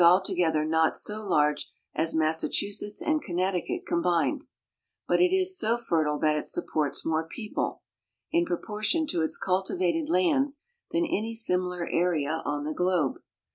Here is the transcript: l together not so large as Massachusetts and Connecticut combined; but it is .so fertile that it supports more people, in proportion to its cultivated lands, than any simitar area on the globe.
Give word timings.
l 0.03 0.19
together 0.19 0.65
not 0.65 0.97
so 0.97 1.23
large 1.23 1.69
as 1.93 2.11
Massachusetts 2.11 3.03
and 3.03 3.21
Connecticut 3.21 3.85
combined; 3.85 4.45
but 5.07 5.19
it 5.21 5.31
is 5.31 5.55
.so 5.59 5.77
fertile 5.77 6.17
that 6.17 6.35
it 6.35 6.47
supports 6.47 7.05
more 7.05 7.27
people, 7.27 7.83
in 8.31 8.43
proportion 8.43 9.05
to 9.05 9.21
its 9.21 9.37
cultivated 9.37 10.09
lands, 10.09 10.63
than 10.89 11.05
any 11.05 11.35
simitar 11.35 11.87
area 11.93 12.41
on 12.45 12.63
the 12.63 12.73
globe. 12.73 13.19